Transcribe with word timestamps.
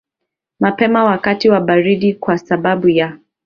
mapema 0.59 1.03
wakati 1.03 1.49
wa 1.49 1.61
baridi 1.61 2.13
kwa 2.13 2.37
sababu 2.37 2.89
ya 2.89 3.17